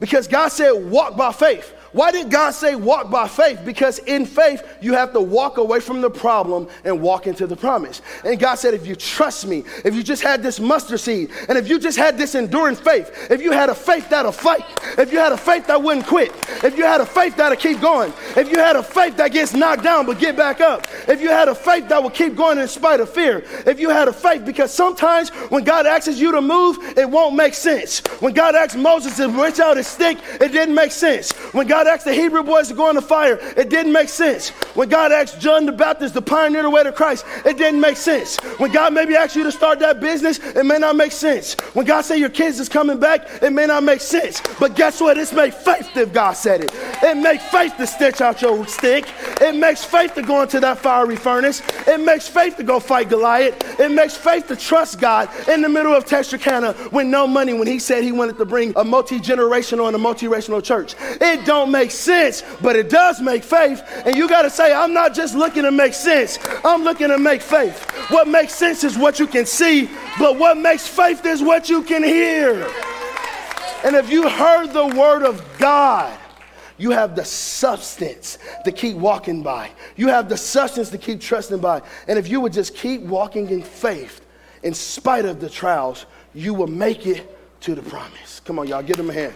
[0.00, 1.74] Because God said, walk by faith.
[1.96, 3.60] Why did God say walk by faith?
[3.64, 7.56] Because in faith, you have to walk away from the problem and walk into the
[7.56, 8.02] promise.
[8.22, 11.56] And God said, if you trust me, if you just had this mustard seed, and
[11.56, 14.62] if you just had this enduring faith, if you had a faith that'll fight,
[14.98, 16.32] if you had a faith that wouldn't quit,
[16.62, 19.54] if you had a faith that'll keep going, if you had a faith that gets
[19.54, 22.58] knocked down but get back up, if you had a faith that will keep going
[22.58, 26.30] in spite of fear, if you had a faith, because sometimes when God asks you
[26.32, 28.00] to move, it won't make sense.
[28.20, 31.32] When God asked Moses to reach out his stick, it didn't make sense.
[31.54, 34.08] When God God asked the Hebrew boys to go in the fire, it didn't make
[34.08, 34.48] sense.
[34.74, 37.96] When God asked John the Baptist to pioneer the way to Christ, it didn't make
[37.96, 38.38] sense.
[38.58, 41.54] When God maybe asked you to start that business, it may not make sense.
[41.74, 44.42] When God said your kids is coming back, it may not make sense.
[44.58, 45.16] But guess what?
[45.16, 46.72] It's made faith if God said it.
[46.74, 49.06] It makes faith to stitch out your stick.
[49.40, 51.62] It makes faith to go into that fiery furnace.
[51.86, 53.78] It makes faith to go fight Goliath.
[53.78, 57.68] It makes faith to trust God in the middle of Texarkana with no money when
[57.68, 60.96] he said he wanted to bring a multi-generational and a multi-racial church.
[61.20, 63.82] It don't make sense, but it does make faith.
[64.04, 67.18] And you got to say, I'm not just looking to make sense, I'm looking to
[67.18, 67.82] make faith.
[68.10, 71.82] What makes sense is what you can see, but what makes faith is what you
[71.82, 72.66] can hear.
[73.84, 76.18] And if you heard the word of God,
[76.78, 79.70] you have the substance to keep walking by.
[79.96, 81.82] You have the substance to keep trusting by.
[82.06, 84.24] And if you would just keep walking in faith
[84.62, 88.40] in spite of the trials, you will make it to the promise.
[88.40, 89.34] Come on, y'all, give them a hand.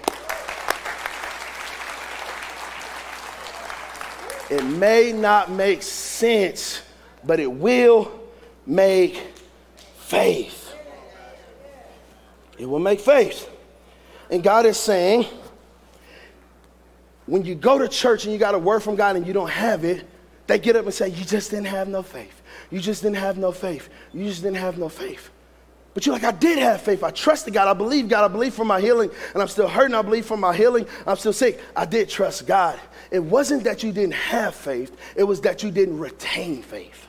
[4.50, 6.82] It may not make sense,
[7.24, 8.10] but it will
[8.66, 9.22] make
[9.96, 10.74] faith.
[12.58, 13.48] It will make faith.
[14.28, 15.26] And God is saying,
[17.26, 19.50] when you go to church and you got a word from God and you don't
[19.50, 20.04] have it,
[20.48, 22.42] they get up and say, You just didn't have no faith.
[22.70, 23.88] You just didn't have no faith.
[24.12, 25.30] You just didn't have no faith.
[25.92, 27.02] But you're like, I did have faith.
[27.02, 27.68] I trusted God.
[27.68, 28.24] I believe God.
[28.24, 29.10] I believe for my healing.
[29.32, 29.94] And I'm still hurting.
[29.94, 30.86] I believe for my healing.
[31.06, 31.60] I'm still sick.
[31.74, 32.78] I did trust God.
[33.10, 37.08] It wasn't that you didn't have faith, it was that you didn't retain faith.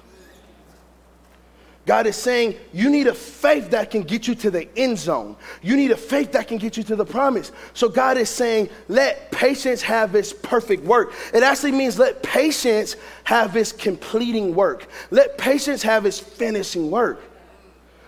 [1.86, 5.36] God is saying you need a faith that can get you to the end zone.
[5.64, 7.52] You need a faith that can get you to the promise.
[7.74, 11.14] So God is saying, let patience have its perfect work.
[11.34, 14.88] It actually means let patience have its completing work.
[15.10, 17.31] Let patience have its finishing work.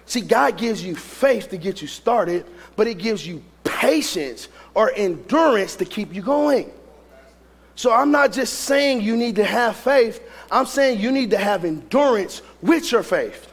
[0.06, 4.92] See, God gives you faith to get you started, but it gives you patience or
[4.96, 6.72] endurance to keep you going.
[7.76, 11.38] So I'm not just saying you need to have faith, I'm saying you need to
[11.38, 13.50] have endurance with your faith.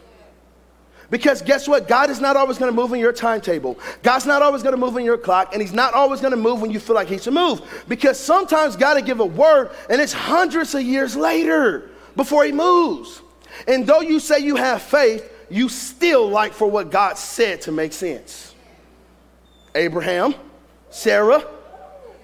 [1.11, 1.89] Because guess what?
[1.89, 3.79] God is not always going to move in your timetable.
[4.03, 6.37] God's not always going to move in your clock, and He's not always going to
[6.37, 7.85] move when you feel like He should move.
[7.89, 12.53] Because sometimes God will give a word, and it's hundreds of years later before He
[12.53, 13.23] moves.
[13.67, 17.73] And though you say you have faith, you still like for what God said to
[17.73, 18.55] make sense.
[19.75, 20.35] Abraham,
[20.91, 21.45] Sarah,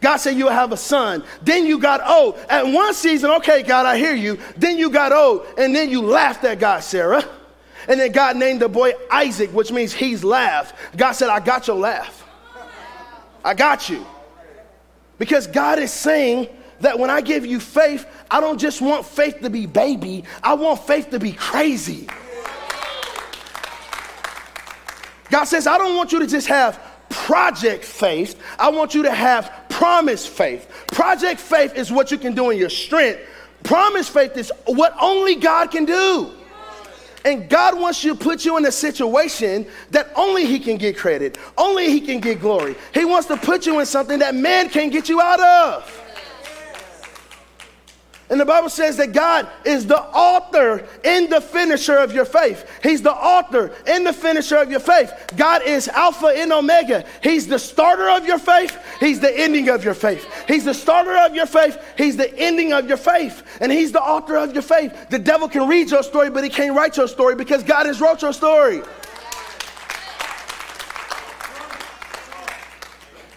[0.01, 1.25] God said you'll have a son.
[1.43, 2.39] Then you got old.
[2.49, 4.39] At one season, okay, God, I hear you.
[4.57, 7.25] Then you got old, and then you laughed at God, Sarah.
[7.89, 10.75] And then God named the boy Isaac, which means he's laughed.
[10.97, 12.25] God said, I got your laugh.
[13.45, 14.05] I got you.
[15.19, 16.49] Because God is saying
[16.81, 20.55] that when I give you faith, I don't just want faith to be baby, I
[20.55, 22.09] want faith to be crazy.
[25.31, 29.12] God says, I don't want you to just have project faith, I want you to
[29.12, 30.71] have promise faith.
[30.89, 33.21] Project faith is what you can do in your strength,
[33.62, 36.33] promise faith is what only God can do.
[37.25, 40.97] And God wants you to put you in a situation that only He can get
[40.97, 42.77] credit, only He can get glory.
[42.95, 46.06] He wants to put you in something that man can't get you out of.
[48.29, 52.69] And the Bible says that God is the author and the finisher of your faith.
[52.83, 55.12] He's the author and the finisher of your faith.
[55.37, 57.05] God is Alpha and Omega.
[57.23, 58.77] He's the starter of your faith.
[58.99, 60.27] He's the ending of your faith.
[60.49, 61.79] He's the starter of your faith.
[61.97, 63.45] He's the ending of your faith.
[63.61, 65.09] And He's the author of your faith.
[65.09, 68.01] The devil can read your story, but he can't write your story because God has
[68.01, 68.83] wrote your story.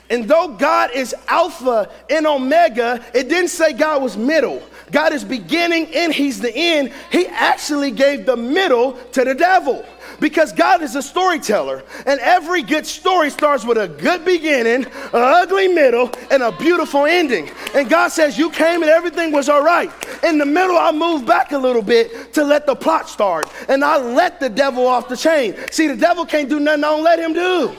[0.09, 4.63] And though God is Alpha and Omega, it didn't say God was middle.
[4.91, 6.93] God is beginning and He's the end.
[7.11, 9.85] He actually gave the middle to the devil
[10.19, 11.83] because God is a storyteller.
[12.05, 17.05] And every good story starts with a good beginning, an ugly middle, and a beautiful
[17.05, 17.49] ending.
[17.73, 19.91] And God says, You came and everything was all right.
[20.23, 23.49] In the middle, I moved back a little bit to let the plot start.
[23.67, 25.55] And I let the devil off the chain.
[25.71, 27.75] See, the devil can't do nothing I don't let him do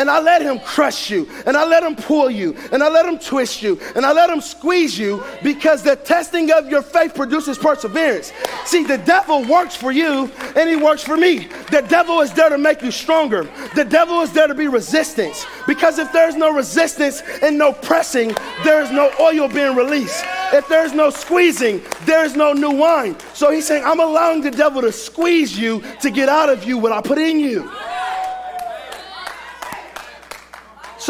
[0.00, 3.04] and I let him crush you, and I let him pull you, and I let
[3.04, 7.14] him twist you, and I let him squeeze you because the testing of your faith
[7.14, 8.32] produces perseverance.
[8.64, 11.48] See, the devil works for you, and he works for me.
[11.70, 15.44] The devil is there to make you stronger, the devil is there to be resistance
[15.66, 18.34] because if there's no resistance and no pressing,
[18.64, 20.24] there is no oil being released.
[20.54, 23.16] If there's no squeezing, there's no new wine.
[23.34, 26.78] So he's saying, I'm allowing the devil to squeeze you to get out of you
[26.78, 27.70] what I put in you.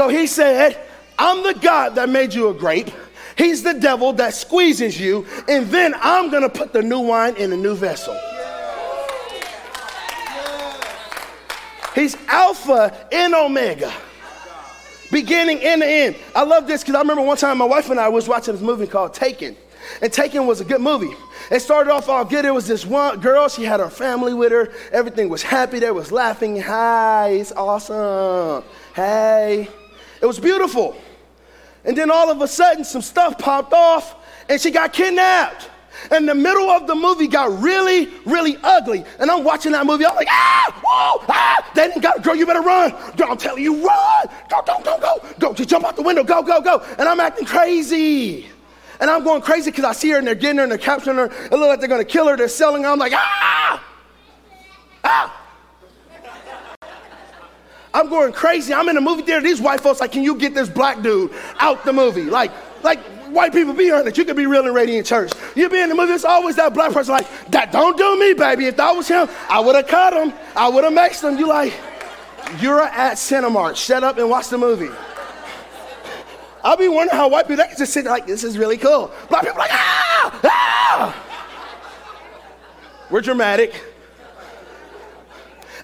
[0.00, 0.78] So he said,
[1.18, 2.88] I'm the God that made you a grape.
[3.36, 7.52] He's the devil that squeezes you, and then I'm gonna put the new wine in
[7.52, 8.18] a new vessel.
[11.94, 13.92] He's Alpha and Omega,
[15.12, 16.16] beginning and the end.
[16.34, 18.62] I love this because I remember one time my wife and I was watching this
[18.62, 19.54] movie called Taken.
[20.00, 21.14] And Taken was a good movie.
[21.50, 22.46] It started off all good.
[22.46, 24.72] It was this one girl, she had her family with her.
[24.92, 25.78] Everything was happy.
[25.78, 26.58] They was laughing.
[26.58, 28.64] Hi, it's awesome.
[28.94, 29.68] Hey.
[30.20, 30.96] It was beautiful.
[31.84, 34.16] And then all of a sudden, some stuff popped off
[34.48, 35.70] and she got kidnapped.
[36.10, 39.04] And the middle of the movie got really, really ugly.
[39.18, 40.06] And I'm watching that movie.
[40.06, 41.70] I'm like, ah, whoa, ah.
[41.74, 42.90] They didn't got, girl, you better run.
[43.16, 44.26] Girl, I'm telling you, run.
[44.48, 45.28] Go, go, go, go.
[45.38, 46.24] Go, just jump out the window.
[46.24, 46.80] Go, go, go.
[46.98, 48.46] And I'm acting crazy.
[49.00, 51.16] And I'm going crazy because I see her and they're getting her and they're capturing
[51.16, 51.26] her.
[51.26, 52.36] It looks like they're to kill her.
[52.36, 52.90] They're selling her.
[52.90, 53.82] I'm like, ah,
[55.04, 55.39] ah.
[57.92, 58.72] I'm going crazy.
[58.72, 59.42] I'm in a movie theater.
[59.42, 62.24] These white folks like, can you get this black dude out the movie?
[62.24, 62.52] Like,
[62.84, 63.00] like
[63.30, 64.16] white people be honest.
[64.16, 65.32] You could be real and radiant in church.
[65.56, 66.12] You be in the movie.
[66.12, 67.72] It's always that black person like that.
[67.72, 68.66] Don't do me, baby.
[68.66, 70.32] If that was him, I would have cut him.
[70.54, 71.38] I would have maxed him.
[71.38, 71.74] You like,
[72.60, 73.76] you're at Cinemark.
[73.76, 74.90] Shut up and watch the movie.
[76.62, 79.10] I'll be wondering how white people just sit like this is really cool.
[79.28, 81.26] Black people like ah ah.
[83.10, 83.82] We're dramatic.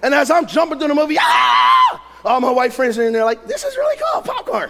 [0.03, 2.03] And as I'm jumping through the movie, ah!
[2.25, 4.69] all my white friends are in there like, this is really cool, popcorn.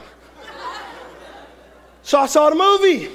[2.04, 3.10] so I saw the movie.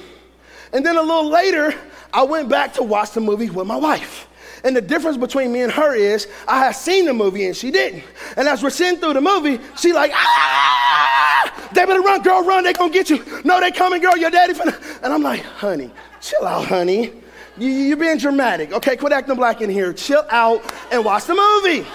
[0.72, 1.74] And then a little later,
[2.12, 4.28] I went back to watch the movie with my wife.
[4.64, 7.70] And the difference between me and her is I had seen the movie and she
[7.70, 8.04] didn't.
[8.36, 12.64] And as we're sitting through the movie, she like, ah, they better run, girl, run,
[12.64, 13.24] they gonna get you.
[13.44, 14.80] No, they coming, girl, your daddy finna.
[15.02, 17.12] And I'm like, honey, chill out, honey.
[17.58, 18.72] You, are being dramatic.
[18.72, 19.92] Okay, quit acting black in here.
[19.92, 21.86] Chill out and watch the movie.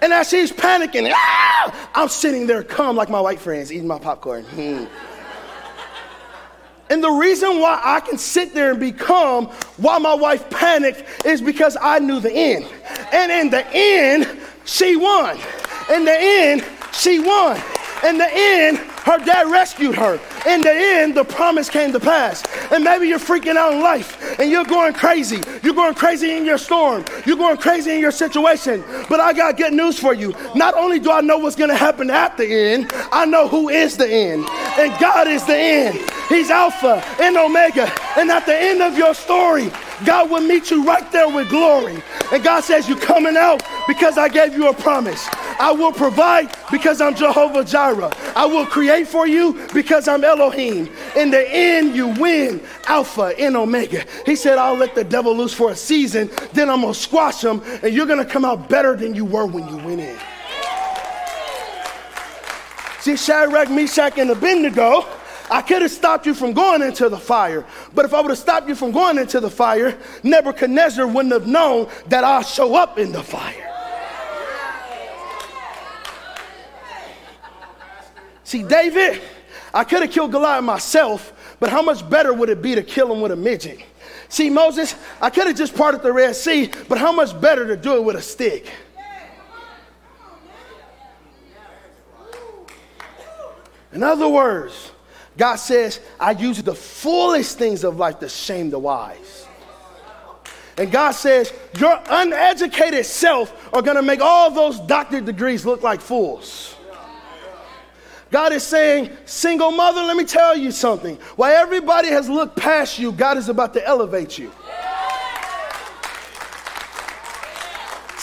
[0.00, 3.98] And as she's panicking, ah, I'm sitting there calm like my white friends, eating my
[3.98, 4.44] popcorn.
[4.44, 4.84] Hmm.
[6.88, 9.46] And the reason why I can sit there and be calm
[9.78, 12.66] while my wife panicked is because I knew the end.
[13.12, 15.38] And in the end, she won.
[15.92, 17.60] In the end, she won.
[18.04, 20.18] In the end, Her dad rescued her.
[20.48, 22.42] In the end, the promise came to pass.
[22.72, 25.40] And maybe you're freaking out in life and you're going crazy.
[25.62, 27.04] You're going crazy in your storm.
[27.24, 28.82] You're going crazy in your situation.
[29.08, 30.34] But I got good news for you.
[30.56, 33.68] Not only do I know what's going to happen at the end, I know who
[33.68, 34.44] is the end.
[34.76, 36.00] And God is the end.
[36.28, 37.92] He's Alpha and Omega.
[38.18, 39.70] And at the end of your story,
[40.04, 42.02] God will meet you right there with glory.
[42.32, 45.28] And God says, You're coming out because I gave you a promise.
[45.58, 48.12] I will provide because I'm Jehovah Jireh.
[48.34, 50.88] I will create for you because I'm Elohim.
[51.16, 54.04] In the end, you win Alpha and Omega.
[54.24, 57.42] He said, I'll let the devil loose for a season, then I'm going to squash
[57.42, 60.18] him, and you're going to come out better than you were when you went in.
[63.00, 65.06] See, Shadrach, Meshach, and Abednego
[65.50, 67.64] I could have stopped you from going into the fire.
[67.94, 71.46] But if I would have stopped you from going into the fire, Nebuchadnezzar wouldn't have
[71.46, 73.65] known that I'll show up in the fire.
[78.46, 79.20] See, David,
[79.74, 83.12] I could have killed Goliath myself, but how much better would it be to kill
[83.12, 83.80] him with a midget?
[84.28, 87.76] See, Moses, I could have just parted the Red Sea, but how much better to
[87.76, 88.70] do it with a stick?
[93.92, 94.92] In other words,
[95.36, 99.48] God says, I use the foolish things of life to shame the wise.
[100.78, 106.00] And God says, your uneducated self are to make all those doctorate degrees look like
[106.00, 106.75] fools.
[108.30, 111.16] God is saying, single mother, let me tell you something.
[111.36, 114.50] While everybody has looked past you, God is about to elevate you.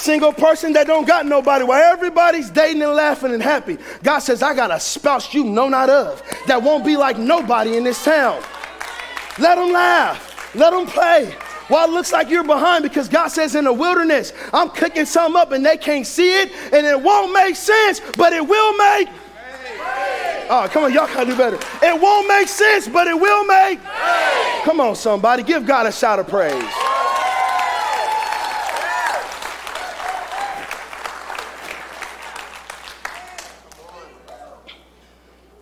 [0.03, 3.77] single person that don't got nobody, while everybody's dating and laughing and happy.
[4.03, 7.77] God says, I got a spouse you know not of that won't be like nobody
[7.77, 8.43] in this town.
[9.39, 11.33] Let them laugh, let them play.
[11.69, 15.39] While it looks like you're behind because God says in the wilderness, I'm cooking something
[15.39, 19.07] up and they can't see it and it won't make sense, but it will make.
[20.49, 21.57] Oh, come on, y'all gotta do better.
[21.81, 23.79] It won't make sense, but it will make.
[24.63, 26.63] Come on, somebody, give God a shout of praise.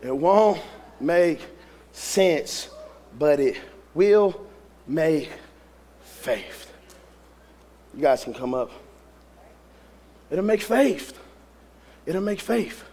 [0.02, 0.62] It won't
[1.00, 1.40] make
[1.92, 2.70] sense,
[3.18, 3.60] but it
[3.94, 4.46] will
[4.88, 5.30] make
[6.04, 6.72] faith.
[7.94, 8.72] You guys can come up.
[10.30, 11.18] It'll make faith.
[12.06, 12.84] It'll make faith.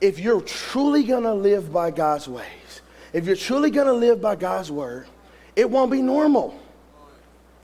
[0.00, 2.82] If you're truly gonna live by God's ways,
[3.12, 5.06] if you're truly gonna live by God's word,
[5.56, 6.58] it won't be normal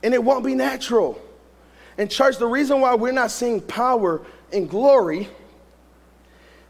[0.03, 1.20] and it won't be natural.
[1.97, 4.20] And, church, the reason why we're not seeing power
[4.53, 5.28] and glory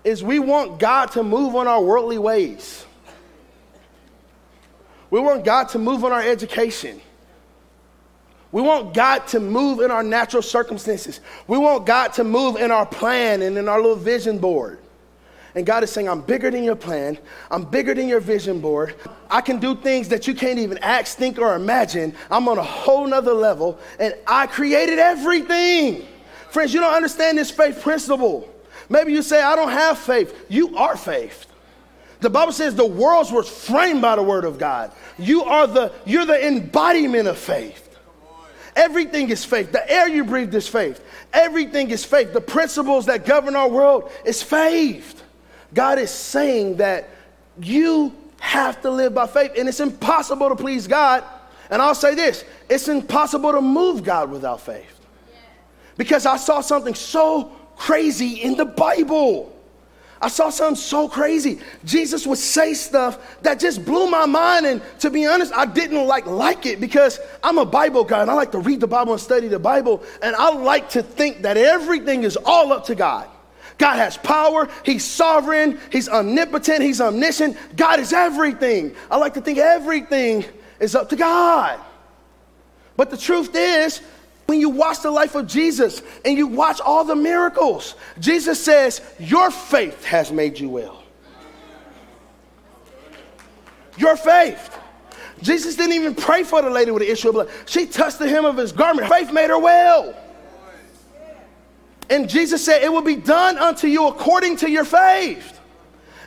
[0.05, 2.85] is we want God to move on our worldly ways.
[5.11, 7.01] We want God to move on our education.
[8.53, 11.21] We want God to move in our natural circumstances.
[11.49, 14.79] We want God to move in our plan and in our little vision board.
[15.55, 17.17] And God is saying, I'm bigger than your plan.
[17.51, 18.97] I'm bigger than your vision board.
[19.31, 22.15] I can do things that you can't even act, think, or imagine.
[22.31, 23.79] I'm on a whole nother level.
[24.01, 26.07] And I created everything.
[26.51, 28.49] Friends, you don't understand this faith principle.
[28.89, 30.47] Maybe you say, I don't have faith.
[30.49, 31.47] You are faith.
[32.21, 34.93] The Bible says the worlds were framed by the word of God.
[35.19, 37.81] You are the, you're the embodiment of faith.
[38.75, 39.71] Everything is faith.
[39.71, 41.01] The air you breathe is faith.
[41.33, 42.33] Everything is faith.
[42.33, 45.23] The principles that govern our world is faith.
[45.75, 47.11] God is saying that
[47.61, 51.25] you have to live by faith, and it's impossible to please God.
[51.71, 55.01] And I'll say this it's impossible to move God without faith.
[55.97, 59.51] Because I saw something so crazy in the Bible.
[60.21, 61.61] I saw something so crazy.
[61.85, 64.65] Jesus would say stuff that just blew my mind.
[64.65, 68.31] And to be honest, I didn't like like it because I'm a Bible guy and
[68.31, 70.03] I like to read the Bible and study the Bible.
[70.23, 73.29] And I like to think that everything is all up to God.
[73.79, 77.57] God has power, He's sovereign, He's omnipotent, He's omniscient.
[77.77, 78.95] God is everything.
[79.11, 80.45] I like to think everything
[80.81, 81.81] is up to God.
[82.97, 84.01] But the truth is,
[84.47, 89.01] when you watch the life of Jesus and you watch all the miracles, Jesus says,
[89.19, 91.03] Your faith has made you well.
[93.97, 94.79] Your faith.
[95.41, 97.51] Jesus didn't even pray for the lady with the issue of blood.
[97.67, 99.09] She touched the hem of his garment.
[99.09, 100.15] Faith made her well.
[102.11, 105.61] And Jesus said, It will be done unto you according to your faith.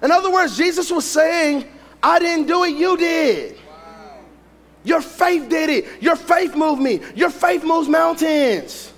[0.01, 1.65] In other words, Jesus was saying,
[2.01, 3.57] I didn't do it, you did.
[4.83, 6.01] Your faith did it.
[6.01, 7.01] Your faith moved me.
[7.13, 8.93] Your faith moves mountains.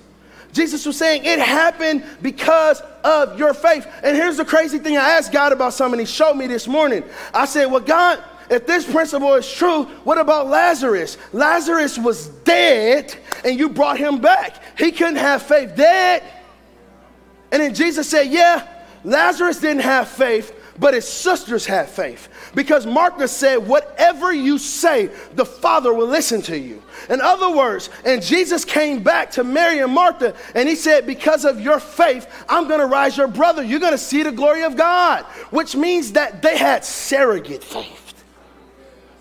[0.52, 3.86] Jesus was saying it happened because of your faith.
[4.02, 7.02] And here's the crazy thing I asked God about something, He showed me this morning.
[7.34, 11.16] I said, Well, God, if this principle is true, what about Lazarus?
[11.32, 14.60] Lazarus was dead and you brought him back.
[14.76, 16.24] He couldn't have faith dead.
[17.52, 18.66] And then Jesus said, Yeah,
[19.04, 22.28] Lazarus didn't have faith, but his sisters had faith.
[22.54, 26.82] Because Martha said, Whatever you say, the Father will listen to you.
[27.08, 31.44] In other words, and Jesus came back to Mary and Martha and he said, Because
[31.44, 33.62] of your faith, I'm going to rise your brother.
[33.62, 37.99] You're going to see the glory of God, which means that they had surrogate faith.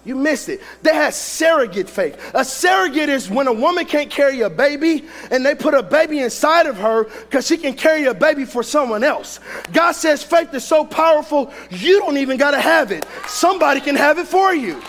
[0.10, 0.62] You missed it.
[0.82, 2.32] They had surrogate faith.
[2.34, 6.22] A surrogate is when a woman can't carry a baby and they put a baby
[6.22, 9.40] inside of her because she can carry a baby for someone else.
[9.72, 13.06] God says faith is so powerful, you don't even got to have it.
[13.28, 14.82] Somebody can have it for you.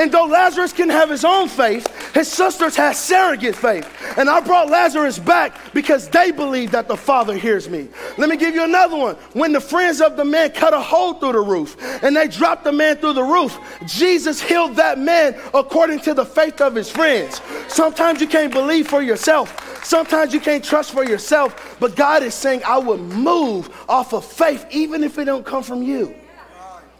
[0.00, 3.86] And though Lazarus can have his own faith, his sisters had surrogate faith.
[4.16, 7.86] And I brought Lazarus back because they believe that the Father hears me.
[8.16, 9.16] Let me give you another one.
[9.34, 12.64] When the friends of the man cut a hole through the roof and they dropped
[12.64, 16.90] the man through the roof, Jesus healed that man according to the faith of his
[16.90, 17.42] friends.
[17.68, 19.84] Sometimes you can't believe for yourself.
[19.84, 24.24] Sometimes you can't trust for yourself, but God is saying, I will move off of
[24.24, 26.14] faith even if it don't come from you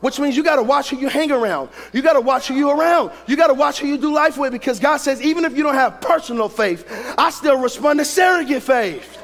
[0.00, 1.68] which means you got to watch who you hang around.
[1.92, 3.12] You got to watch who you around.
[3.26, 5.62] You got to watch who you do life with because God says, even if you
[5.62, 6.84] don't have personal faith,
[7.18, 9.18] I still respond to surrogate faith.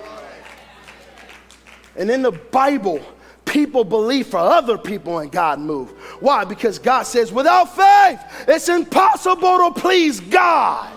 [1.96, 3.00] And in the Bible,
[3.46, 5.90] people believe for other people and God move.
[6.20, 6.44] Why?
[6.44, 10.92] Because God says, without faith, it's impossible to please God.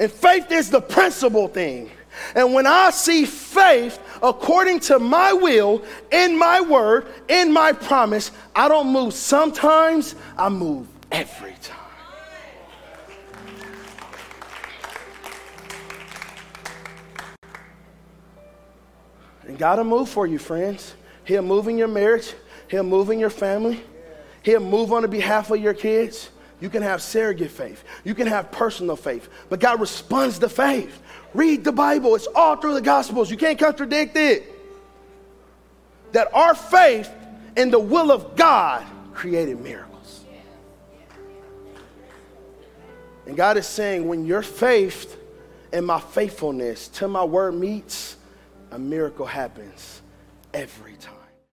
[0.00, 1.90] And faith is the principal thing.
[2.34, 8.32] And when I see faith, according to my will, in my word, in my promise.
[8.56, 11.78] I don't move sometimes, I move every time.
[19.46, 20.94] And God will move for you, friends.
[21.24, 22.32] He'll move in your marriage,
[22.68, 23.84] He'll move in your family,
[24.42, 26.30] He'll move on the behalf of your kids.
[26.60, 27.84] You can have surrogate faith.
[28.04, 29.28] You can have personal faith.
[29.50, 31.02] But God responds to faith.
[31.34, 33.30] Read the Bible, it's all through the Gospels.
[33.30, 34.50] You can't contradict it.
[36.12, 37.10] That our faith
[37.56, 40.24] in the will of God created miracles.
[43.26, 45.18] And God is saying, when your faith
[45.72, 48.16] and my faithfulness to my word meets,
[48.70, 50.02] a miracle happens
[50.52, 51.13] every time.